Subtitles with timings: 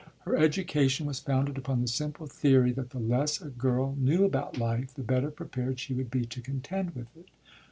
[0.21, 4.57] Her education was founded upon the simple theory that the less a girl knew about
[4.57, 7.27] life, the better prepared she would be to contend with it.